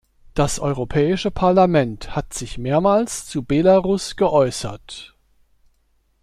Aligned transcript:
Das 0.33 0.57
Europäische 0.57 1.29
Parlament 1.29 2.15
hat 2.15 2.33
sich 2.33 2.57
mehrmals 2.57 3.27
zu 3.27 3.43
Belarus 3.43 4.15
geäußert. 4.15 5.15